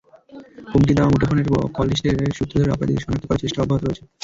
হুমকি 0.71 0.93
দেওয়া 0.95 1.11
মুঠোফোনের 1.11 1.45
কললিস্টের 1.75 2.15
সূত্র 2.37 2.53
ধরে 2.59 2.73
অপরাধীদের 2.73 3.03
শনাক্ত 3.03 3.25
করার 3.25 3.41
চেষ্টা 3.43 3.59
অব্যাহত 3.61 3.81
রয়েছে। 3.83 4.03